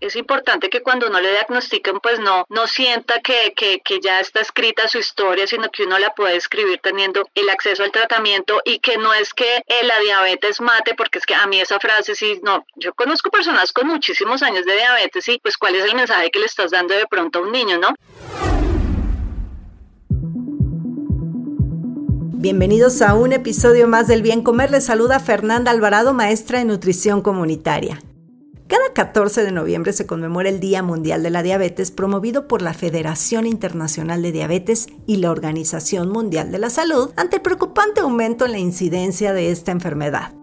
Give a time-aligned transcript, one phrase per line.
[0.00, 4.20] Es importante que cuando uno le diagnostiquen, pues no, no sienta que, que, que ya
[4.20, 8.60] está escrita su historia, sino que uno la puede escribir teniendo el acceso al tratamiento
[8.64, 11.80] y que no es que eh, la diabetes mate, porque es que a mí esa
[11.80, 15.84] frase sí, no, yo conozco personas con muchísimos años de diabetes y pues cuál es
[15.84, 17.88] el mensaje que le estás dando de pronto a un niño, ¿no?
[22.40, 24.70] Bienvenidos a un episodio más del Bien Comer.
[24.70, 27.98] Les saluda Fernanda Alvarado, maestra de nutrición comunitaria.
[28.68, 32.74] Cada 14 de noviembre se conmemora el Día Mundial de la Diabetes promovido por la
[32.74, 38.44] Federación Internacional de Diabetes y la Organización Mundial de la Salud ante el preocupante aumento
[38.44, 40.34] en la incidencia de esta enfermedad.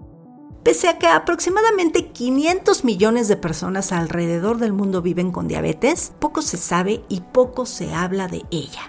[0.63, 6.41] Pese a que aproximadamente 500 millones de personas alrededor del mundo viven con diabetes, poco
[6.41, 8.81] se sabe y poco se habla de ella.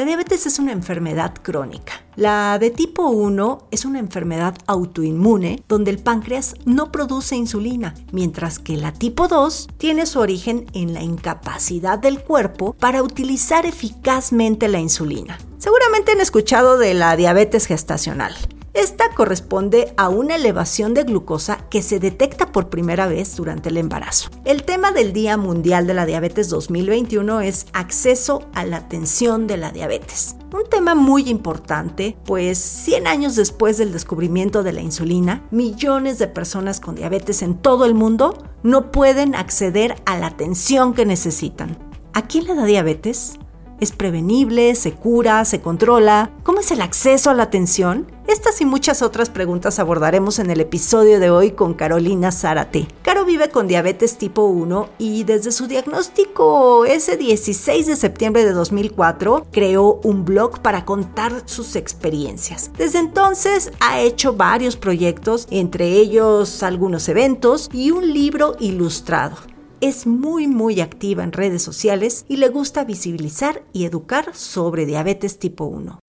[0.00, 1.92] La diabetes es una enfermedad crónica.
[2.16, 8.58] La de tipo 1 es una enfermedad autoinmune donde el páncreas no produce insulina, mientras
[8.58, 14.68] que la tipo 2 tiene su origen en la incapacidad del cuerpo para utilizar eficazmente
[14.68, 15.38] la insulina.
[15.58, 18.34] Seguramente han escuchado de la diabetes gestacional.
[18.72, 23.76] Esta corresponde a una elevación de glucosa que se detecta por primera vez durante el
[23.76, 24.30] embarazo.
[24.44, 29.56] El tema del Día Mundial de la Diabetes 2021 es acceso a la atención de
[29.56, 30.36] la diabetes.
[30.54, 36.28] Un tema muy importante, pues 100 años después del descubrimiento de la insulina, millones de
[36.28, 41.76] personas con diabetes en todo el mundo no pueden acceder a la atención que necesitan.
[42.12, 43.39] ¿A quién le da diabetes?
[43.80, 44.74] ¿Es prevenible?
[44.74, 45.42] ¿Se cura?
[45.46, 46.30] ¿Se controla?
[46.42, 48.06] ¿Cómo es el acceso a la atención?
[48.26, 52.86] Estas y muchas otras preguntas abordaremos en el episodio de hoy con Carolina Zárate.
[53.00, 58.52] Caro vive con diabetes tipo 1 y desde su diagnóstico ese 16 de septiembre de
[58.52, 62.70] 2004 creó un blog para contar sus experiencias.
[62.76, 69.36] Desde entonces ha hecho varios proyectos, entre ellos algunos eventos y un libro ilustrado
[69.80, 75.38] es muy muy activa en redes sociales y le gusta visibilizar y educar sobre diabetes
[75.38, 76.00] tipo 1.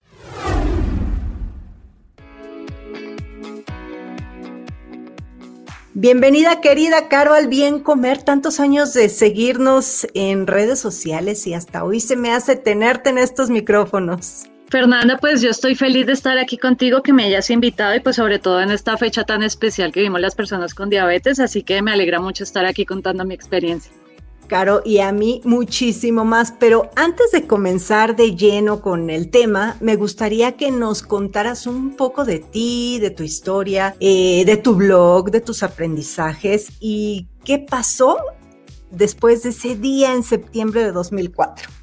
[5.93, 11.83] Bienvenida querida Caro al Bien Comer, tantos años de seguirnos en redes sociales y hasta
[11.83, 14.50] hoy se me hace tenerte en estos micrófonos.
[14.71, 18.15] Fernanda, pues yo estoy feliz de estar aquí contigo, que me hayas invitado y pues
[18.15, 21.81] sobre todo en esta fecha tan especial que vimos las personas con diabetes, así que
[21.81, 23.91] me alegra mucho estar aquí contando mi experiencia.
[24.47, 29.75] Caro, y a mí muchísimo más, pero antes de comenzar de lleno con el tema,
[29.81, 34.75] me gustaría que nos contaras un poco de ti, de tu historia, eh, de tu
[34.75, 38.15] blog, de tus aprendizajes y qué pasó
[38.89, 41.80] después de ese día en septiembre de 2004.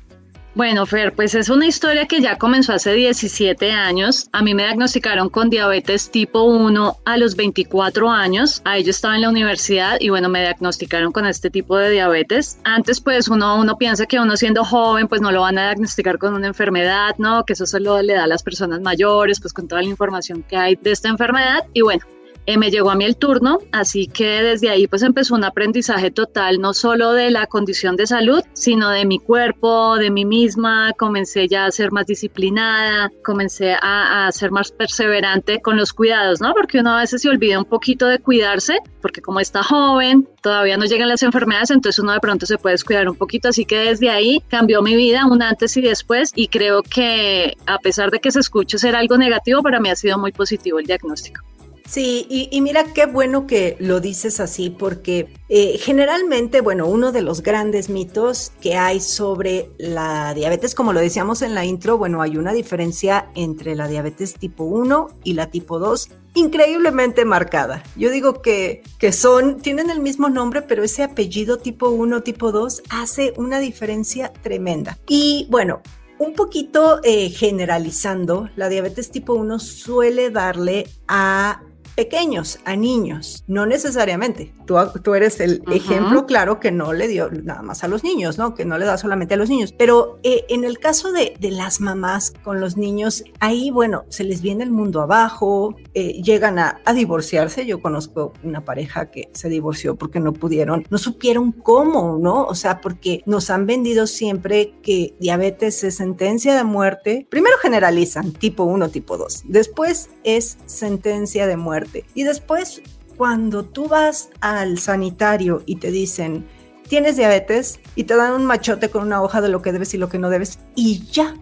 [0.58, 4.28] Bueno, Fer, pues es una historia que ya comenzó hace 17 años.
[4.32, 8.60] A mí me diagnosticaron con diabetes tipo 1 a los 24 años.
[8.64, 12.58] Ahí yo estaba en la universidad y bueno, me diagnosticaron con este tipo de diabetes.
[12.64, 16.18] Antes pues uno, uno piensa que uno siendo joven pues no lo van a diagnosticar
[16.18, 17.44] con una enfermedad, ¿no?
[17.44, 20.56] Que eso solo le da a las personas mayores pues con toda la información que
[20.56, 21.68] hay de esta enfermedad.
[21.72, 22.04] Y bueno,
[22.48, 26.10] eh, me llegó a mí el turno, así que desde ahí pues empezó un aprendizaje
[26.10, 30.94] total, no solo de la condición de salud, sino de mi cuerpo, de mí misma,
[30.97, 36.41] comencé ya a ser más disciplinada, comencé a, a ser más perseverante con los cuidados,
[36.41, 36.54] ¿no?
[36.54, 40.78] Porque uno a veces se olvida un poquito de cuidarse, porque como está joven, todavía
[40.78, 43.77] no llegan las enfermedades, entonces uno de pronto se puede descuidar un poquito, así que
[43.77, 48.21] desde ahí cambió mi vida un antes y después y creo que a pesar de
[48.21, 51.42] que se escuche ser algo negativo, para mí ha sido muy positivo el diagnóstico.
[51.88, 57.22] Sí, y, mira qué bueno que lo dices así, porque eh, generalmente, bueno, uno de
[57.22, 62.20] los grandes mitos que hay sobre la diabetes, como lo decíamos en la intro, bueno,
[62.20, 67.82] hay una diferencia entre la diabetes tipo 1 y la tipo 2 increíblemente marcada.
[67.96, 72.52] Yo digo que, que son, tienen el mismo nombre, pero ese apellido tipo 1, tipo
[72.52, 74.98] 2 hace una diferencia tremenda.
[75.08, 75.80] Y bueno,
[76.18, 81.62] un poquito eh, generalizando, la diabetes tipo 1 suele darle a
[81.98, 84.54] pequeños, a niños, no necesariamente.
[84.66, 88.39] Tú, tú eres el ejemplo claro que no le dio nada más a los niños,
[88.39, 88.54] ¿no?
[88.54, 89.74] Que no le da solamente a los niños.
[89.77, 94.22] Pero eh, en el caso de, de, las mamás con los niños, ahí, bueno, se
[94.22, 97.66] les viene el mundo abajo, eh, llegan a, a divorciarse.
[97.66, 102.45] Yo conozco una pareja que se divorció porque no pudieron, no supieron cómo, ¿no?
[102.45, 107.27] O sea, porque nos han vendido siempre que diabetes es sentencia de muerte.
[107.28, 109.42] Primero generalizan, tipo 1, tipo 2.
[109.47, 112.82] Después es sentencia de muerte y después,
[113.16, 116.46] cuando tú vas al sanitario y te dicen,
[116.88, 119.98] tienes diabetes, y te dan un machote con una hoja de lo que debes y
[119.98, 121.34] lo que no debes, y ya.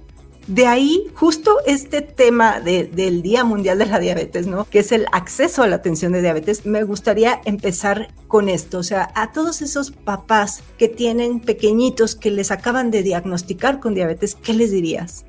[0.47, 4.65] De ahí justo este tema del Día Mundial de la Diabetes, ¿no?
[4.65, 6.65] Que es el acceso a la atención de diabetes.
[6.65, 12.31] Me gustaría empezar con esto, o sea, a todos esos papás que tienen pequeñitos que
[12.31, 15.26] les acaban de diagnosticar con diabetes, ¿qué les dirías?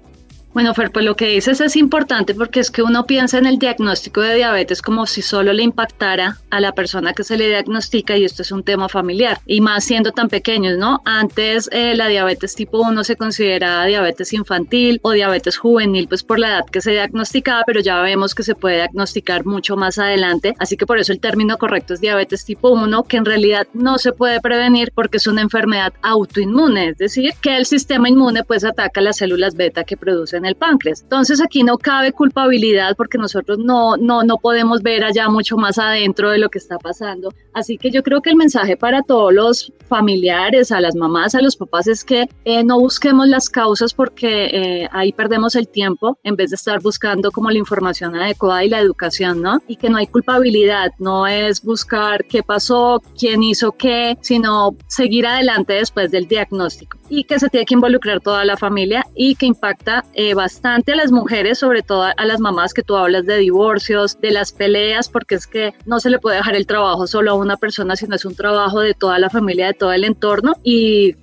[0.57, 3.59] Bueno, Fer, pues lo que dices es importante porque es que uno piensa en el
[3.59, 8.17] diagnóstico de diabetes como si solo le impactara a la persona que se le diagnostica
[8.17, 11.03] y esto es un tema familiar y más siendo tan pequeños, ¿no?
[11.05, 16.39] Antes eh, la diabetes tipo 1 se consideraba diabetes infantil o diabetes juvenil pues por
[16.39, 20.55] la edad que se diagnosticaba, pero ya vemos que se puede diagnosticar mucho más adelante,
[20.57, 23.99] así que por eso el término correcto es diabetes tipo 1, que en realidad no
[23.99, 28.63] se puede prevenir porque es una enfermedad autoinmune, es decir, que el sistema inmune pues
[28.63, 31.01] ataca las células beta que producen el páncreas.
[31.01, 35.77] Entonces aquí no cabe culpabilidad porque nosotros no, no, no podemos ver allá mucho más
[35.77, 37.33] adentro de lo que está pasando.
[37.53, 41.41] Así que yo creo que el mensaje para todos los familiares, a las mamás, a
[41.41, 46.17] los papás es que eh, no busquemos las causas porque eh, ahí perdemos el tiempo
[46.23, 49.61] en vez de estar buscando como la información adecuada y la educación, ¿no?
[49.67, 55.25] Y que no hay culpabilidad, no es buscar qué pasó, quién hizo qué, sino seguir
[55.25, 59.45] adelante después del diagnóstico y que se tiene que involucrar toda la familia y que
[59.45, 63.37] impacta eh, bastante a las mujeres, sobre todo a las mamás que tú hablas de
[63.37, 67.31] divorcios, de las peleas, porque es que no se le puede dejar el trabajo solo
[67.31, 70.53] a una persona, sino es un trabajo de toda la familia, de todo el entorno
[70.63, 71.15] y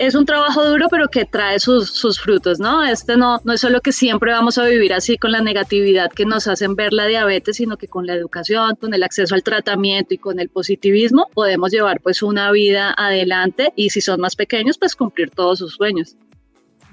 [0.00, 2.82] es un trabajo duro, pero que trae sus, sus, frutos, ¿no?
[2.82, 6.24] Este no, no es solo que siempre vamos a vivir así con la negatividad que
[6.24, 10.14] nos hacen ver la diabetes, sino que con la educación, con el acceso al tratamiento
[10.14, 14.78] y con el positivismo podemos llevar pues una vida adelante y si son más pequeños,
[14.78, 16.16] pues cumplir todos sus sueños.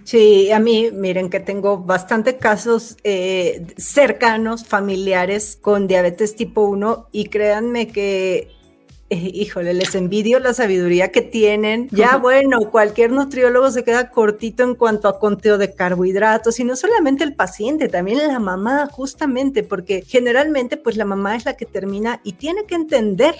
[0.03, 7.07] Sí, a mí, miren que tengo bastantes casos eh, cercanos, familiares con diabetes tipo 1
[7.13, 8.56] y créanme que
[9.09, 11.87] eh, híjole, les envidio la sabiduría que tienen.
[11.91, 16.75] Ya bueno, cualquier nutriólogo se queda cortito en cuanto a conteo de carbohidratos y no
[16.75, 21.65] solamente el paciente, también la mamá justamente, porque generalmente pues la mamá es la que
[21.65, 23.35] termina y tiene que entender,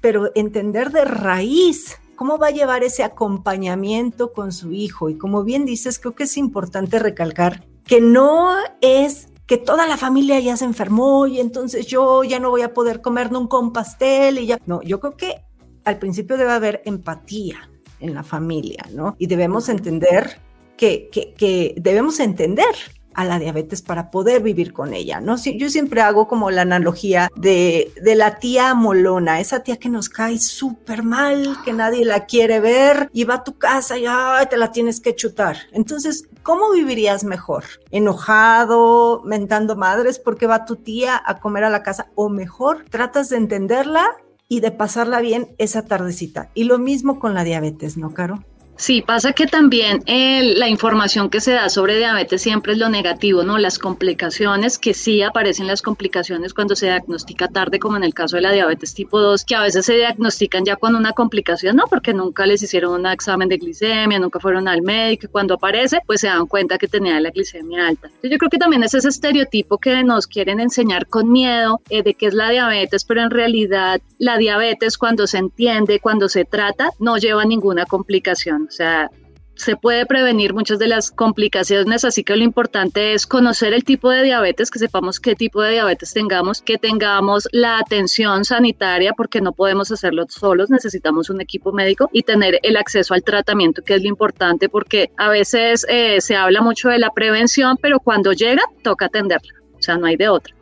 [0.00, 5.10] pero entender de raíz ¿Cómo va a llevar ese acompañamiento con su hijo?
[5.10, 9.96] Y como bien dices, creo que es importante recalcar que no es que toda la
[9.96, 13.72] familia ya se enfermó y entonces yo ya no voy a poder comer nunca un
[13.72, 14.58] pastel y ya.
[14.66, 15.44] No, yo creo que
[15.84, 17.70] al principio debe haber empatía
[18.00, 19.16] en la familia, ¿no?
[19.18, 20.40] Y debemos entender
[20.76, 22.74] que, que, que debemos entender
[23.14, 25.36] a la diabetes para poder vivir con ella, ¿no?
[25.36, 30.08] Yo siempre hago como la analogía de, de la tía molona, esa tía que nos
[30.08, 34.46] cae súper mal, que nadie la quiere ver y va a tu casa y ay,
[34.48, 35.56] te la tienes que chutar.
[35.72, 37.64] Entonces, ¿cómo vivirías mejor?
[37.90, 42.08] ¿Enojado, mentando madres porque va tu tía a comer a la casa?
[42.14, 44.04] ¿O mejor tratas de entenderla
[44.48, 46.50] y de pasarla bien esa tardecita?
[46.54, 48.44] Y lo mismo con la diabetes, ¿no, Caro?
[48.76, 53.44] Sí, pasa que también la información que se da sobre diabetes siempre es lo negativo,
[53.44, 53.56] ¿no?
[53.56, 58.36] Las complicaciones, que sí aparecen las complicaciones cuando se diagnostica tarde, como en el caso
[58.36, 61.84] de la diabetes tipo 2, que a veces se diagnostican ya con una complicación, ¿no?
[61.88, 66.00] Porque nunca les hicieron un examen de glicemia, nunca fueron al médico y cuando aparece,
[66.06, 68.10] pues se dan cuenta que tenía la glicemia alta.
[68.22, 72.14] yo creo que también es ese estereotipo que nos quieren enseñar con miedo eh, de
[72.14, 76.90] que es la diabetes, pero en realidad la diabetes cuando se entiende, cuando se trata,
[76.98, 78.63] no lleva ninguna complicación.
[78.66, 79.08] O sea,
[79.56, 84.10] se puede prevenir muchas de las complicaciones, así que lo importante es conocer el tipo
[84.10, 89.40] de diabetes, que sepamos qué tipo de diabetes tengamos, que tengamos la atención sanitaria, porque
[89.40, 93.94] no podemos hacerlo solos, necesitamos un equipo médico y tener el acceso al tratamiento, que
[93.94, 98.32] es lo importante, porque a veces eh, se habla mucho de la prevención, pero cuando
[98.32, 100.54] llega toca atenderla, o sea, no hay de otra.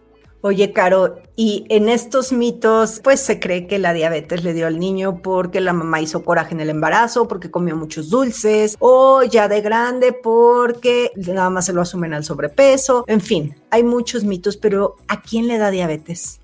[0.45, 4.81] Oye, Caro, y en estos mitos, pues se cree que la diabetes le dio al
[4.81, 9.47] niño porque la mamá hizo coraje en el embarazo, porque comió muchos dulces, o ya
[9.47, 13.05] de grande porque nada más se lo asumen al sobrepeso.
[13.07, 16.41] En fin, hay muchos mitos, pero ¿a quién le da diabetes?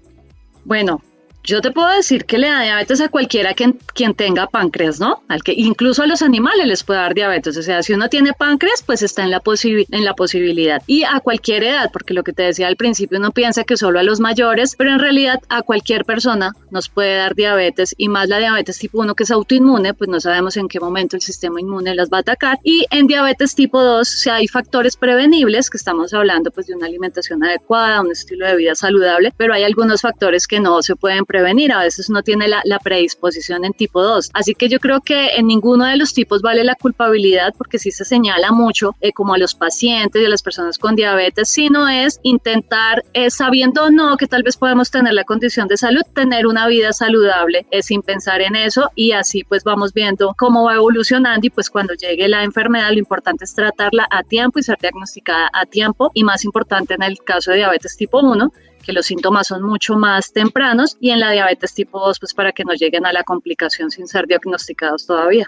[0.64, 1.02] Bueno,
[1.48, 5.22] Yo te puedo decir que le da diabetes a cualquiera quien, quien tenga páncreas, ¿no?
[5.28, 7.56] Al que incluso a los animales les puede dar diabetes.
[7.56, 10.82] O sea, si uno tiene páncreas, pues está en la, en la posibilidad.
[10.86, 13.98] Y a cualquier edad, porque lo que te decía al principio, uno piensa que solo
[13.98, 18.28] a los mayores, pero en realidad a cualquier persona nos puede dar diabetes y más
[18.28, 21.62] la diabetes tipo 1 que es autoinmune, pues no sabemos en qué momento el sistema
[21.62, 22.58] inmune las va a atacar.
[22.62, 26.84] Y en diabetes tipo 2, si hay factores prevenibles, que estamos hablando pues de una
[26.84, 31.24] alimentación adecuada, un estilo de vida saludable, pero hay algunos factores que no se pueden
[31.24, 31.37] prevenir.
[31.38, 34.30] A veces uno tiene la, predisposición en tipo 2.
[34.34, 37.90] Así que yo creo que en ninguno de los tipos vale la culpabilidad porque sí
[37.90, 41.88] se señala mucho eh, como a los pacientes y a las personas con diabetes, sino
[41.88, 46.02] es intentar, eh, sabiendo o no que tal vez podemos tener la condición de salud,
[46.14, 50.64] tener una vida saludable eh, sin pensar en eso y así pues vamos viendo cómo
[50.64, 54.62] va evolucionando y pues cuando llegue la enfermedad lo importante es tratarla a tiempo y
[54.62, 58.52] ser diagnosticada a tiempo y más importante en el caso de diabetes tipo 1
[58.88, 62.52] que los síntomas son mucho más tempranos y en la diabetes tipo 2 pues para
[62.52, 65.46] que no lleguen a la complicación sin ser diagnosticados todavía.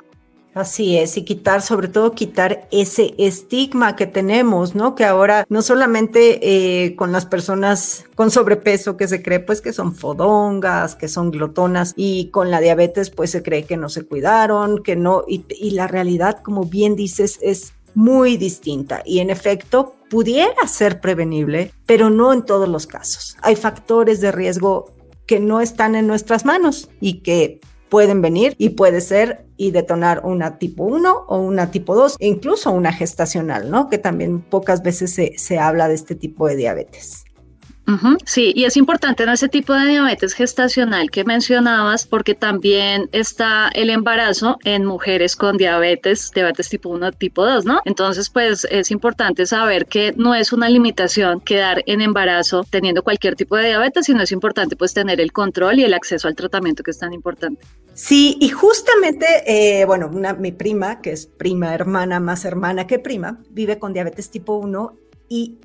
[0.53, 4.95] Así es, y quitar, sobre todo quitar ese estigma que tenemos, ¿no?
[4.95, 9.73] Que ahora no solamente eh, con las personas con sobrepeso que se cree pues que
[9.73, 14.05] son fodongas, que son glotonas, y con la diabetes pues se cree que no se
[14.05, 19.31] cuidaron, que no, y, y la realidad, como bien dices, es muy distinta y en
[19.31, 23.37] efecto pudiera ser prevenible, pero no en todos los casos.
[23.43, 24.93] Hay factores de riesgo
[25.27, 30.23] que no están en nuestras manos y que pueden venir y puede ser y detonar
[30.25, 33.91] una tipo 1 o una tipo 2, e incluso una gestacional, ¿no?
[33.91, 37.25] Que también pocas veces se, se habla de este tipo de diabetes.
[38.25, 43.69] Sí, y es importante en ese tipo de diabetes gestacional que mencionabas porque también está
[43.75, 47.81] el embarazo en mujeres con diabetes, diabetes tipo 1, tipo 2, ¿no?
[47.85, 53.35] Entonces, pues es importante saber que no es una limitación quedar en embarazo teniendo cualquier
[53.35, 56.83] tipo de diabetes, sino es importante pues tener el control y el acceso al tratamiento
[56.83, 57.65] que es tan importante.
[57.95, 62.99] Sí, y justamente, eh, bueno, una, mi prima, que es prima hermana, más hermana que
[62.99, 64.97] prima, vive con diabetes tipo 1
[65.29, 65.59] y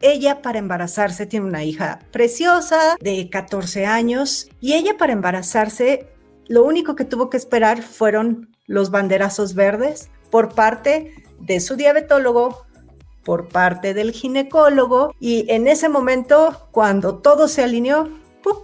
[0.00, 6.08] ella para embarazarse tiene una hija preciosa de 14 años y ella para embarazarse
[6.46, 12.66] lo único que tuvo que esperar fueron los banderazos verdes por parte de su diabetólogo,
[13.24, 18.08] por parte del ginecólogo y en ese momento cuando todo se alineó,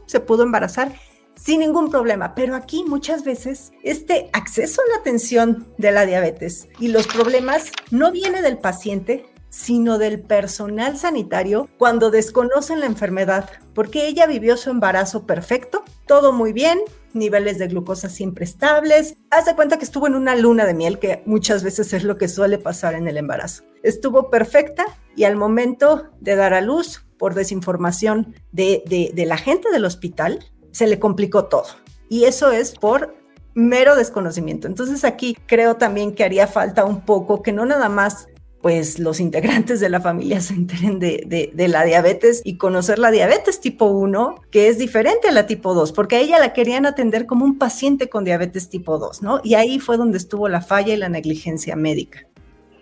[0.06, 0.94] se pudo embarazar
[1.34, 2.34] sin ningún problema.
[2.34, 7.70] Pero aquí muchas veces este acceso a la atención de la diabetes y los problemas
[7.90, 14.56] no viene del paciente, sino del personal sanitario cuando desconocen la enfermedad, porque ella vivió
[14.56, 16.80] su embarazo perfecto, todo muy bien,
[17.12, 19.16] niveles de glucosa siempre estables.
[19.30, 22.18] Haz de cuenta que estuvo en una luna de miel, que muchas veces es lo
[22.18, 23.62] que suele pasar en el embarazo.
[23.84, 28.82] Estuvo perfecta y al momento de dar a luz, por desinformación de,
[29.14, 30.40] de la gente del hospital,
[30.72, 31.68] se le complicó todo.
[32.08, 33.14] Y eso es por
[33.54, 34.66] mero desconocimiento.
[34.66, 38.26] Entonces aquí creo también que haría falta un poco que no nada más
[38.64, 43.10] pues los integrantes de la familia se enteren de, de, la diabetes y conocer la
[43.10, 46.86] diabetes tipo 1, que es diferente a la tipo 2, porque a ella la querían
[46.86, 49.42] atender como un paciente con diabetes tipo 2, ¿no?
[49.44, 52.26] Y ahí fue donde estuvo la falla y la negligencia médica.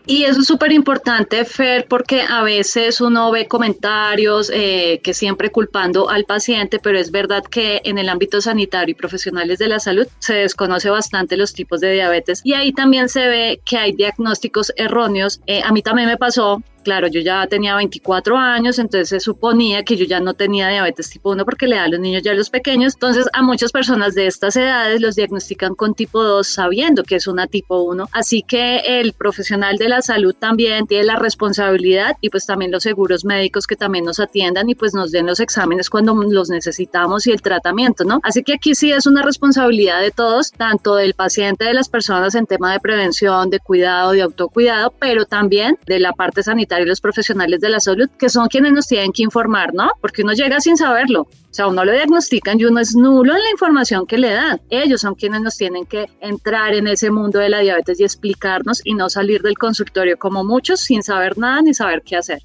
[0.06, 5.50] Y eso es súper importante, Fer, porque a veces uno ve comentarios eh, que siempre
[5.50, 9.78] culpando al paciente, pero es verdad que en el ámbito sanitario y profesionales de la
[9.78, 13.92] salud se desconoce bastante los tipos de diabetes y ahí también se ve que hay
[13.92, 15.40] diagnósticos erróneos.
[15.46, 19.84] Eh, a mí también me pasó Claro, yo ya tenía 24 años, entonces se suponía
[19.84, 22.32] que yo ya no tenía diabetes tipo 1 porque le da a los niños ya
[22.32, 22.94] a los pequeños.
[22.94, 27.26] Entonces, a muchas personas de estas edades los diagnostican con tipo 2 sabiendo que es
[27.26, 28.08] una tipo 1.
[28.12, 32.82] Así que el profesional de la salud también tiene la responsabilidad y pues también los
[32.82, 37.26] seguros médicos que también nos atiendan y pues nos den los exámenes cuando los necesitamos
[37.26, 38.20] y el tratamiento, ¿no?
[38.22, 42.34] Así que aquí sí es una responsabilidad de todos, tanto del paciente, de las personas
[42.34, 46.86] en tema de prevención, de cuidado, de autocuidado, pero también de la parte sanitaria y
[46.86, 49.90] los profesionales de la salud, que son quienes nos tienen que informar, ¿no?
[50.00, 51.22] Porque uno llega sin saberlo.
[51.22, 54.60] O sea, uno lo diagnostican y uno es nulo en la información que le dan.
[54.70, 58.80] Ellos son quienes nos tienen que entrar en ese mundo de la diabetes y explicarnos
[58.84, 62.42] y no salir del consultorio como muchos sin saber nada ni saber qué hacer.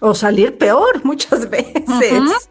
[0.00, 2.50] O salir peor muchas veces,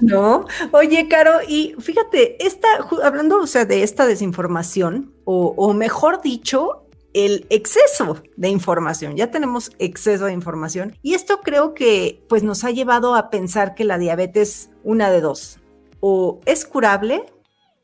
[0.00, 0.46] ¿no?
[0.70, 2.68] Oye, Caro, y fíjate, esta,
[3.02, 6.81] hablando, o sea, de esta desinformación, o, o mejor dicho,
[7.14, 9.16] el exceso de información.
[9.16, 13.74] Ya tenemos exceso de información y esto creo que pues nos ha llevado a pensar
[13.74, 15.58] que la diabetes una de dos
[16.00, 17.24] o es curable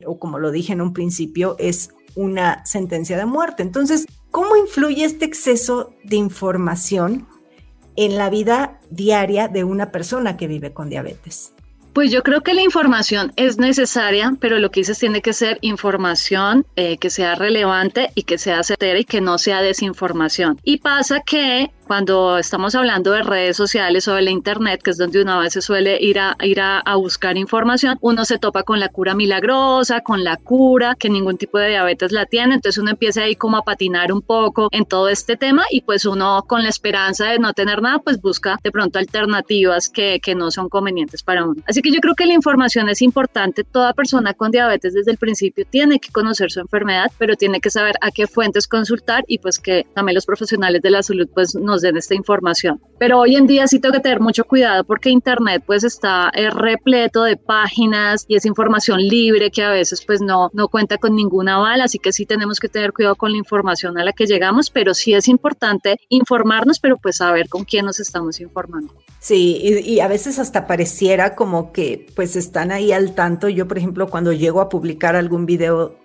[0.05, 3.63] o como lo dije en un principio es una sentencia de muerte.
[3.63, 7.29] Entonces, ¿cómo influye este exceso de información
[7.97, 11.53] en la vida diaria de una persona que vive con diabetes?
[11.93, 15.59] Pues yo creo que la información es necesaria, pero lo que dices tiene que ser
[15.63, 20.61] información eh, que sea relevante y que sea certera y que no sea desinformación.
[20.63, 24.99] Y pasa que cuando estamos hablando de redes sociales o de la internet, que es
[24.99, 28.79] donde uno a veces suele ir a, ir a, buscar información, uno se topa con
[28.79, 32.91] la cura milagrosa, con la cura, que ningún tipo de diabetes la tiene, entonces uno
[32.91, 36.63] empieza ahí como a patinar un poco en todo este tema y pues uno con
[36.63, 40.69] la esperanza de no tener nada, pues busca de pronto alternativas que, que no son
[40.69, 41.63] convenientes para uno.
[41.67, 45.17] Así que yo creo que la información es importante, toda persona con diabetes desde el
[45.17, 49.39] principio tiene que conocer su enfermedad, pero tiene que saber a qué fuentes consultar y
[49.39, 52.81] pues que también los profesionales de la salud pues nos den esta información.
[52.99, 56.51] Pero hoy en día sí tengo que tener mucho cuidado porque Internet pues está eh,
[56.51, 61.15] repleto de páginas y es información libre que a veces pues no, no cuenta con
[61.15, 64.27] ninguna aval, así que sí tenemos que tener cuidado con la información a la que
[64.27, 68.93] llegamos, pero sí es importante informarnos, pero pues saber con quién nos estamos informando.
[69.29, 73.51] Sí, y, a veces hasta pareciera como que pues están ahí al tanto.
[73.51, 75.97] Yo, por ejemplo, cuando llego a publicar algún video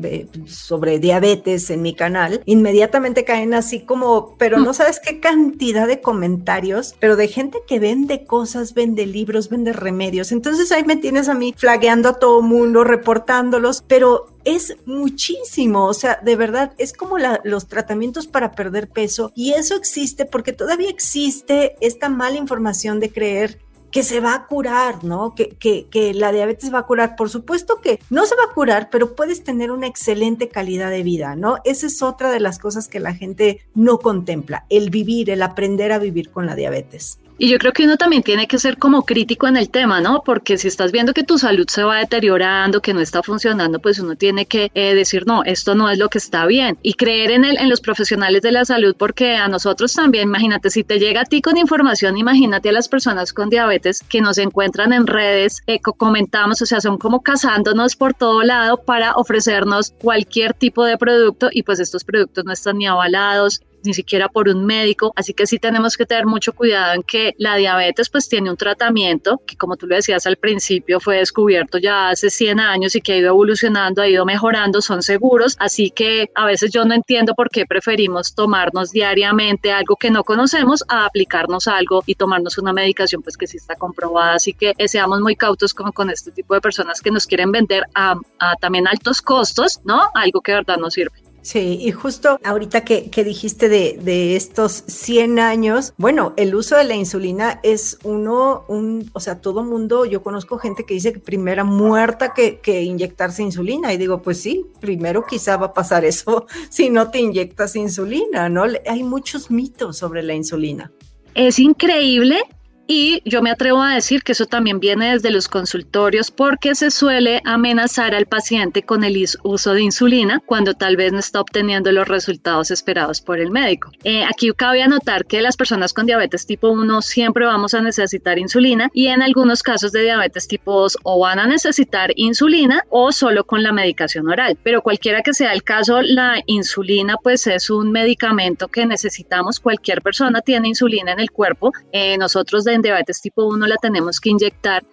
[0.46, 6.01] sobre diabetes en mi canal, inmediatamente caen así como, pero no sabes qué cantidad de
[6.01, 10.34] comentarios, pero de gente que vende cosas, vende libros, vende remedios.
[10.34, 15.94] Entonces ahí me tienes a mí flagueando a todo mundo, reportándolos, pero es muchísimo, o
[15.94, 20.90] sea, de verdad, es como los tratamientos para perder peso y eso existe porque todavía
[20.90, 23.60] existe esta mala información de creer
[23.94, 25.36] que se va a curar, ¿no?
[25.36, 27.16] Que, que, que, la diabetes va a curar.
[27.16, 31.04] Por supuesto que no se va a curar, pero puedes tener una excelente calidad de
[31.04, 31.58] vida, ¿no?
[31.64, 35.92] Esa es otra de las cosas que la gente no contempla, el vivir, el aprender
[35.92, 37.20] a vivir con la diabetes.
[37.38, 40.24] Y yo creo que uno también tiene que ser como crítico en el tema, ¿no?
[40.24, 44.00] Porque si estás viendo que tu salud se va deteriorando, que no está funcionando, pues
[44.00, 46.78] uno tiene que eh, decir, no, esto no es lo que está bien.
[46.84, 50.70] Y creer en, el, en los profesionales de la salud, porque a nosotros también, imagínate,
[50.70, 54.38] si te llega a ti con información, imagínate a las personas con diabetes que nos
[54.38, 59.94] encuentran en redes, eh, comentamos, o sea, son como cazándonos por todo lado para ofrecernos
[60.02, 64.50] cualquier tipo de producto y pues estos productos no están ni avalados, ni siquiera por
[64.50, 68.28] un médico, así que sí tenemos que tener mucho cuidado en que la diabetes pues
[68.30, 72.60] tiene un tratamiento que como tú lo decías al principio fue descubierto ya hace 100
[72.60, 76.72] años y que ha ido evolucionando, ha ido mejorando, son seguros, así que a veces
[76.72, 82.03] yo no entiendo por qué preferimos tomarnos diariamente algo que no conocemos a aplicarnos algo
[82.05, 85.92] y tomarnos una medicación pues que sí está comprobada, así que seamos muy cautos como
[85.92, 90.01] con este tipo de personas que nos quieren vender a, a también altos costos, ¿no?
[90.14, 91.23] Algo que verdad no sirve.
[91.44, 96.96] Sí, y justo ahorita que, dijiste de, estos 100 años, bueno, el uso de la
[96.96, 101.66] insulina es uno, un, o sea, todo mundo, yo conozco gente que dice que primera
[101.66, 106.48] muerta que, que inyectarse insulina, y digo, pues sí, primero quizá va a pasar eso
[106.70, 108.64] si no te inyectas insulina, ¿no?
[108.88, 110.94] Hay muchos mitos sobre la insulina.
[111.36, 112.40] Es increíble
[112.87, 116.91] y yo me atrevo a decir que eso también viene desde los consultorios porque se
[116.91, 121.91] suele amenazar al paciente con el uso de insulina cuando tal vez no está obteniendo
[121.91, 123.91] los resultados esperados por el médico.
[124.03, 128.37] Eh, aquí cabe anotar que las personas con diabetes tipo 1 siempre vamos a necesitar
[128.39, 133.11] insulina y en algunos casos de diabetes tipo 2 o van a necesitar insulina o
[133.11, 134.57] solo con la medicación oral.
[134.63, 139.59] Pero cualquiera que sea el caso, la insulina pues es un medicamento que necesitamos.
[139.59, 141.72] Cualquier persona tiene insulina en el cuerpo.
[141.91, 144.83] Eh, nosotros de en diabetes tipo 1 la tenemos que inyectar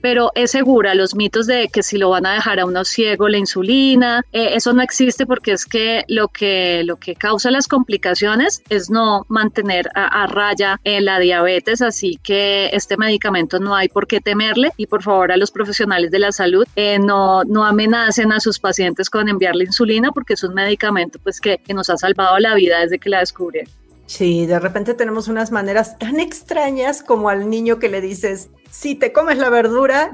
[0.00, 0.94] pero es segura.
[0.94, 4.50] Los mitos de que si lo van a dejar a uno ciego la insulina, eh,
[4.54, 9.24] eso no existe porque es que lo que, lo que causa las complicaciones es no
[9.28, 14.72] mantener a, raya eh, la diabetes, así que este medicamento no hay por qué temerle
[14.76, 18.58] y por favor a los profesionales de la salud eh, no, no amenacen a sus
[18.58, 22.54] pacientes con enviarle insulina porque es un medicamento pues que, que nos ha salvado la
[22.54, 23.72] vida desde que la descubrieron.
[24.08, 28.94] Sí, de repente tenemos unas maneras tan extrañas como al niño que le dices, si
[28.94, 30.12] te comes la verdura,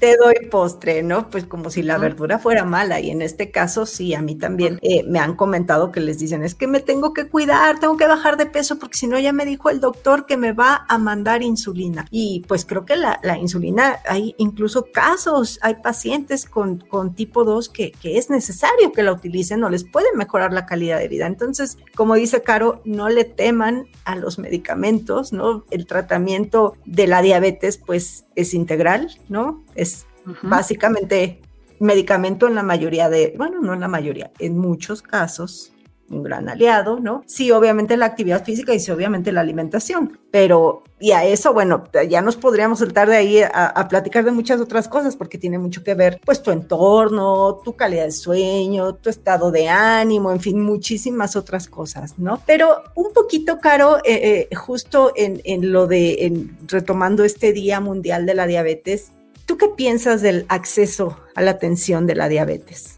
[0.00, 1.30] te doy postre, ¿no?
[1.30, 3.00] Pues como si la verdura fuera mala.
[3.00, 6.42] Y en este caso, sí, a mí también eh, me han comentado que les dicen,
[6.42, 9.32] es que me tengo que cuidar, tengo que bajar de peso, porque si no, ya
[9.32, 12.06] me dijo el doctor que me va a mandar insulina.
[12.10, 17.68] Y pues creo que la, insulina, hay incluso casos, hay pacientes con, con tipo 2
[17.68, 21.26] que, que es necesario que la utilicen o les puede mejorar la calidad de vida.
[21.26, 25.64] Entonces, como dice Caro, no le teman a los medicamentos, ¿no?
[25.70, 29.64] El tratamiento de la diabetes pues es integral, ¿no?
[29.74, 30.06] Es
[30.42, 31.40] básicamente
[31.78, 35.72] medicamento en la mayoría de, bueno, no en la mayoría, en muchos casos
[36.10, 37.22] un gran aliado, ¿no?
[37.26, 41.84] Sí, obviamente la actividad física y sí, obviamente la alimentación, pero y a eso, bueno,
[42.08, 45.84] ya nos podríamos saltar de ahí a, platicar de muchas otras cosas porque tiene mucho
[45.84, 50.58] que ver, pues, tu entorno, tu calidad de sueño, tu estado de ánimo, en fin,
[50.60, 52.40] muchísimas otras cosas, ¿no?
[52.46, 58.24] Pero un poquito, Caro, eh, eh, justo en, lo de, en, retomando este Día Mundial
[58.24, 59.12] de la Diabetes,
[59.46, 62.95] ¿Tú qué piensas del acceso a la atención de la diabetes?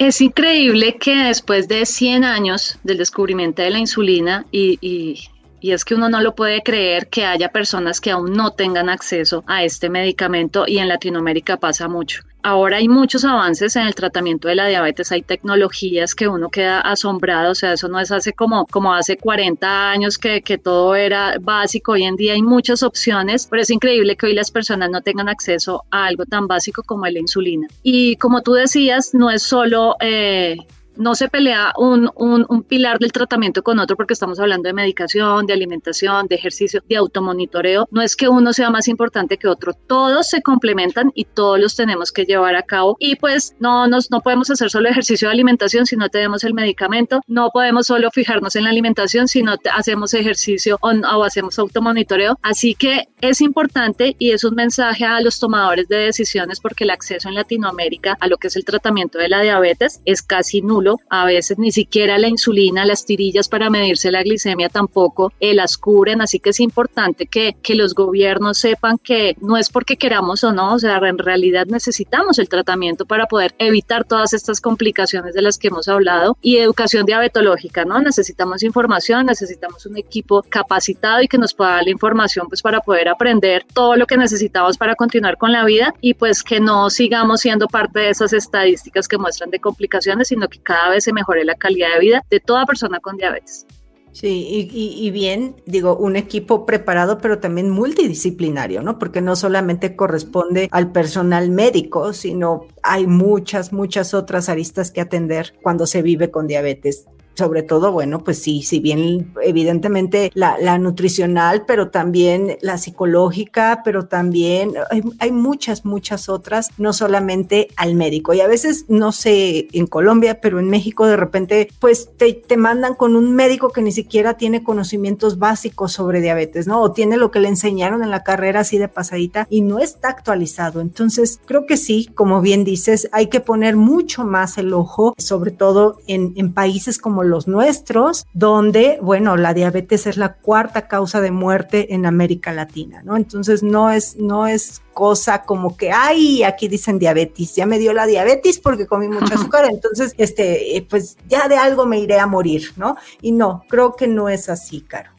[0.00, 5.28] Es increíble que después de 100 años del descubrimiento de la insulina y, y,
[5.60, 8.88] y es que uno no lo puede creer que haya personas que aún no tengan
[8.88, 12.22] acceso a este medicamento y en Latinoamérica pasa mucho.
[12.42, 16.80] Ahora hay muchos avances en el tratamiento de la diabetes, hay tecnologías que uno queda
[16.80, 20.94] asombrado, o sea, eso no es hace como, como hace 40 años que, que todo
[20.94, 24.90] era básico, hoy en día hay muchas opciones, pero es increíble que hoy las personas
[24.90, 27.66] no tengan acceso a algo tan básico como la insulina.
[27.82, 29.96] Y como tú decías, no es solo...
[30.00, 30.56] Eh,
[31.00, 35.46] no se pelea un, un, pilar del tratamiento con otro porque estamos hablando de medicación,
[35.46, 37.88] de alimentación, de ejercicio, de automonitoreo.
[37.90, 41.74] No es que uno sea más importante que otro, todos se complementan y todos los
[41.74, 42.96] tenemos que llevar a cabo.
[43.00, 46.52] Y pues no, nos, no podemos hacer solo ejercicio de alimentación si no tenemos el
[46.54, 51.58] medicamento, no podemos solo fijarnos en la alimentación si no hacemos ejercicio o, o hacemos
[51.58, 52.38] automonitoreo.
[52.42, 56.90] Así que es importante y es un mensaje a los tomadores de decisiones porque el
[56.90, 60.98] acceso en Latinoamérica a lo que es el tratamiento de la diabetes es casi nulo.
[61.08, 65.76] A veces ni siquiera la insulina, las tirillas para medirse la glicemia tampoco eh, las
[65.76, 70.44] cubren, así que es importante que, que los gobiernos sepan que no es porque queramos
[70.44, 75.34] o no, o sea, en realidad necesitamos el tratamiento para poder evitar todas estas complicaciones
[75.34, 76.36] de las que hemos hablado.
[76.40, 78.00] Y educación diabetológica, ¿no?
[78.00, 82.80] Necesitamos información, necesitamos un equipo capacitado y que nos pueda dar la información pues para
[82.80, 86.90] poder aprender todo lo que necesitamos para continuar con la vida y pues que no
[86.90, 91.12] sigamos siendo parte de esas estadísticas que muestran de complicaciones, sino que cada vez se
[91.12, 93.66] mejore la calidad de vida de toda persona con diabetes.
[94.12, 98.98] Sí, y, bien, digo, un equipo preparado, pero también multidisciplinario, ¿no?
[98.98, 105.54] Porque no solamente corresponde al personal médico, sino hay muchas, muchas otras aristas que atender
[105.62, 111.64] cuando se vive con diabetes sobre todo, bueno, pues sí, si bien evidentemente la, nutricional,
[111.66, 114.74] pero también la psicológica, pero también
[115.18, 118.34] hay, muchas, muchas otras, no solamente al médico.
[118.34, 122.56] Y a veces, no sé, en Colombia, pero en México de repente, pues te, te
[122.56, 126.80] mandan con un médico que ni siquiera tiene conocimientos básicos sobre diabetes, ¿no?
[126.80, 130.08] O tiene lo que le enseñaron en la carrera así de pasadita y no está
[130.08, 130.80] actualizado.
[130.80, 135.50] Entonces, creo que sí, como bien dices, hay que poner mucho más el ojo, sobre
[135.50, 141.20] todo en, en países como los nuestros, donde, bueno, la diabetes es la cuarta causa
[141.20, 143.16] de muerte en América Latina, ¿no?
[143.16, 147.92] Entonces no es, no es cosa como que, ay, aquí dicen diabetes, ya me dio
[147.92, 152.18] la diabetes porque comí mucho azúcar, entonces, este, eh, pues ya de algo me iré
[152.18, 152.96] a morir, ¿no?
[153.22, 155.10] Y no, creo que no es así, Caro.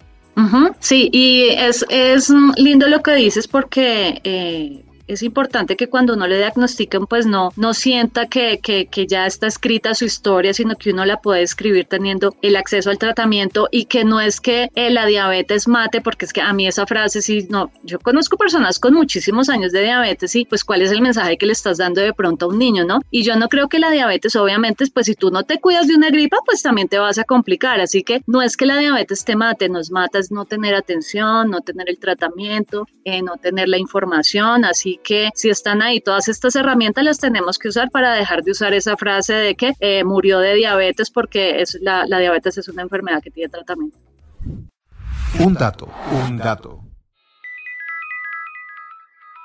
[0.80, 6.28] Sí, y es, es lindo lo que dices porque eh, es importante que cuando uno
[6.28, 10.76] le diagnostiquen, pues no, no sienta que, que, que, ya está escrita su historia, sino
[10.76, 14.70] que uno la puede escribir teniendo el acceso al tratamiento y que no es que
[14.76, 18.38] eh, la diabetes mate, porque es que a mí esa frase sí, no, yo conozco
[18.38, 21.78] personas con muchísimos años de diabetes y pues cuál es el mensaje que le estás
[21.78, 23.00] dando de pronto a un niño, ¿no?
[23.10, 25.96] Y yo no creo que la diabetes, obviamente, pues si tú no te cuidas de
[25.96, 29.26] una gripa, pues también te vas a complicar, así que no es que la diabetes
[29.26, 33.68] te mate, nos mata es no tener atención, no tener el tratamiento, eh, no tener
[33.68, 38.14] la información, así que si están ahí todas estas herramientas las tenemos que usar para
[38.14, 42.20] dejar de usar esa frase de que eh, murió de diabetes porque es, la, la
[42.20, 43.98] diabetes es una enfermedad que tiene tratamiento.
[45.40, 46.82] Un dato, un dato.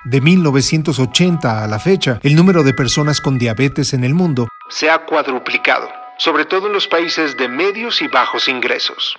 [0.05, 4.89] De 1980 a la fecha, el número de personas con diabetes en el mundo se
[4.89, 9.17] ha cuadruplicado, sobre todo en los países de medios y bajos ingresos.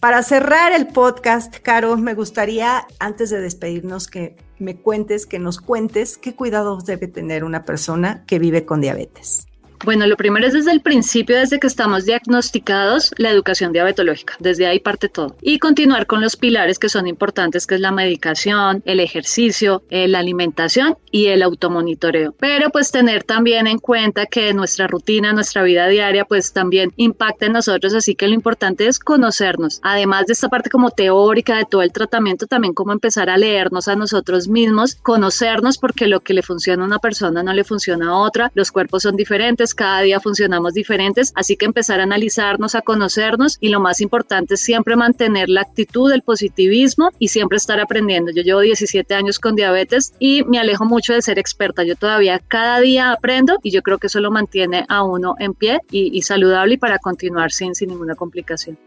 [0.00, 5.60] Para cerrar el podcast, Caro, me gustaría, antes de despedirnos, que me cuentes, que nos
[5.60, 9.47] cuentes qué cuidados debe tener una persona que vive con diabetes.
[9.84, 14.34] Bueno, lo primero es desde el principio, desde que estamos diagnosticados, la educación diabetológica.
[14.40, 15.36] Desde ahí parte todo.
[15.40, 20.08] Y continuar con los pilares que son importantes, que es la medicación, el ejercicio, eh,
[20.08, 22.34] la alimentación y el automonitoreo.
[22.38, 27.46] Pero pues tener también en cuenta que nuestra rutina, nuestra vida diaria, pues también impacta
[27.46, 27.94] en nosotros.
[27.94, 29.80] Así que lo importante es conocernos.
[29.82, 33.88] Además de esta parte como teórica de todo el tratamiento, también como empezar a leernos
[33.88, 38.08] a nosotros mismos, conocernos porque lo que le funciona a una persona no le funciona
[38.10, 38.50] a otra.
[38.54, 43.56] Los cuerpos son diferentes cada día funcionamos diferentes, así que empezar a analizarnos, a conocernos
[43.60, 48.30] y lo más importante es siempre mantener la actitud, el positivismo y siempre estar aprendiendo.
[48.30, 51.84] Yo llevo 17 años con diabetes y me alejo mucho de ser experta.
[51.84, 55.54] Yo todavía cada día aprendo y yo creo que eso lo mantiene a uno en
[55.54, 58.78] pie y, saludable y para continuar sin, sin ninguna complicación.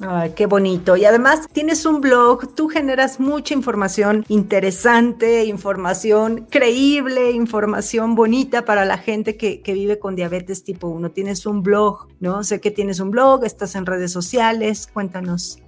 [0.00, 0.96] Ay, qué bonito.
[0.96, 8.84] Y además tienes un blog, tú generas mucha información interesante, información creíble, información bonita para
[8.84, 11.12] la gente que, que, vive con diabetes tipo 1.
[11.12, 12.42] Tienes un blog, ¿no?
[12.42, 15.63] Sé que tienes un blog, estás en redes sociales, cuéntanos.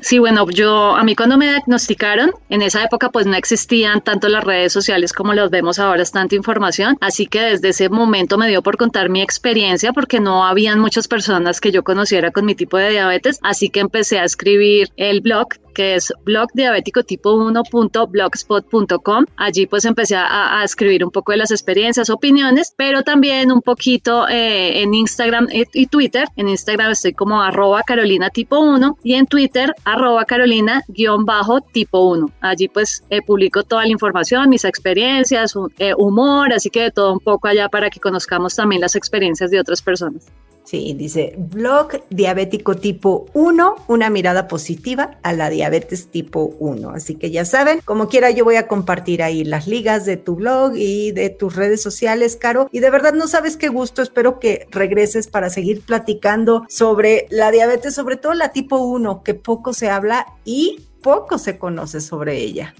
[0.00, 4.28] Sí, bueno, yo a mí cuando me diagnosticaron, en esa época pues no existían tanto
[4.28, 8.38] las redes sociales como los vemos ahora, es tanta información, así que desde ese momento
[8.38, 12.44] me dio por contar mi experiencia porque no habían muchas personas que yo conociera con
[12.44, 17.34] mi tipo de diabetes, así que empecé a escribir el blog que es blogdiabético tipo
[17.36, 19.26] 1.blogspot.com.
[19.36, 24.26] Allí pues empecé a, escribir un poco de las experiencias, opiniones, pero también un poquito
[24.26, 26.28] eh, en Instagram y Twitter.
[26.36, 31.60] En Instagram estoy como arroba carolina tipo 1 y en Twitter arroba carolina guion bajo
[31.60, 32.30] tipo 1.
[32.40, 37.12] Allí pues eh, publico toda la información, mis experiencias, eh, humor, así que de todo
[37.12, 40.32] un poco allá para que conozcamos también las experiencias de otras personas.
[40.66, 46.90] Sí, dice blog diabético tipo 1, una mirada positiva a la diabetes tipo 1.
[46.90, 50.34] Así que ya saben, como quiera yo voy a compartir ahí las ligas de tu
[50.34, 52.68] blog y de tus redes sociales, Caro.
[52.72, 57.52] Y de verdad no sabes qué gusto, espero que regreses para seguir platicando sobre la
[57.52, 62.38] diabetes, sobre todo la tipo 1, que poco se habla y poco se conoce sobre
[62.38, 62.74] ella.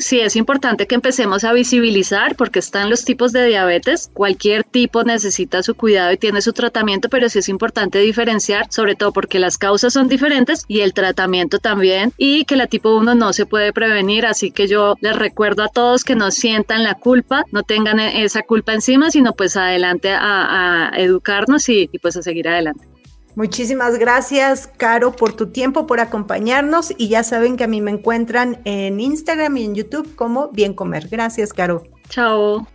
[0.00, 4.10] Sí, es importante que empecemos a visibilizar porque están los tipos de diabetes.
[4.12, 8.94] Cualquier tipo necesita su cuidado y tiene su tratamiento, pero sí es importante diferenciar, sobre
[8.94, 13.14] todo porque las causas son diferentes y el tratamiento también, y que la tipo 1
[13.14, 14.26] no se puede prevenir.
[14.26, 18.24] Así que yo les recuerdo a todos que no sientan la culpa, no tengan e-,
[18.24, 22.97] esa culpa encima, sino pues adelante a, educarnos y pues a seguir adelante.
[23.38, 26.92] Muchísimas gracias, Caro, por tu tiempo, por acompañarnos.
[26.98, 30.74] Y ya saben que a mí me encuentran en Instagram y en YouTube como Bien
[30.74, 31.06] Comer.
[31.06, 31.84] Gracias, Caro.
[32.08, 32.66] Chao.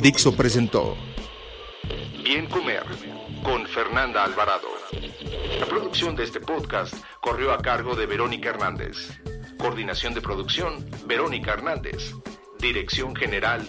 [0.00, 0.94] Dixo presentó
[2.22, 2.84] Bien Comer
[3.42, 4.68] con Fernanda Alvarado.
[5.58, 9.18] La producción de este podcast corrió a cargo de Verónica Hernández.
[9.58, 12.14] Coordinación de producción, Verónica Hernández.
[12.58, 13.68] Dirección General,